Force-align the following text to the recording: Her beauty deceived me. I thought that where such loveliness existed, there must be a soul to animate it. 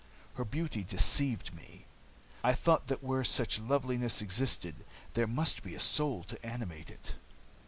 Her 0.33 0.43
beauty 0.45 0.83
deceived 0.83 1.53
me. 1.53 1.85
I 2.43 2.55
thought 2.55 2.87
that 2.87 3.03
where 3.03 3.23
such 3.23 3.59
loveliness 3.59 4.19
existed, 4.19 4.77
there 5.13 5.27
must 5.27 5.61
be 5.61 5.75
a 5.75 5.79
soul 5.79 6.23
to 6.23 6.43
animate 6.43 6.89
it. 6.89 7.13